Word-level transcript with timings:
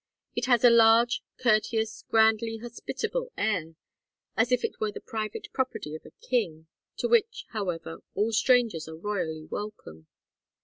It 0.35 0.47
has 0.47 0.63
a 0.63 0.71
large 0.71 1.21
courteous 1.37 2.03
grandly 2.09 2.57
hospitable 2.57 3.31
air, 3.37 3.75
as 4.35 4.51
if 4.51 4.63
it 4.63 4.79
were 4.79 4.91
the 4.91 4.99
private 4.99 5.49
property 5.53 5.93
of 5.93 6.01
a 6.07 6.27
king, 6.27 6.65
to 6.97 7.07
which, 7.07 7.45
however, 7.51 7.99
all 8.15 8.31
strangers 8.31 8.87
are 8.87 8.95
royally 8.97 9.43
welcome. 9.45 10.07